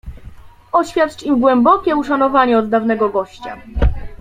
[0.71, 3.57] "Oświadcz im głębokie uszanowanie od dawnego gościa."